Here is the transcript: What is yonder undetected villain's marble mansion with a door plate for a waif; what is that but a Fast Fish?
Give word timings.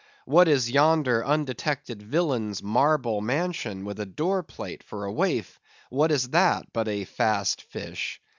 What 0.25 0.47
is 0.47 0.71
yonder 0.71 1.23
undetected 1.23 2.01
villain's 2.01 2.63
marble 2.63 3.21
mansion 3.21 3.85
with 3.85 3.99
a 3.99 4.05
door 4.07 4.41
plate 4.41 4.81
for 4.81 5.05
a 5.05 5.13
waif; 5.13 5.59
what 5.91 6.11
is 6.11 6.29
that 6.29 6.65
but 6.73 6.87
a 6.87 7.05
Fast 7.05 7.61
Fish? 7.61 8.19